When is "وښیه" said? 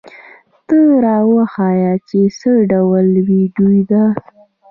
1.31-1.93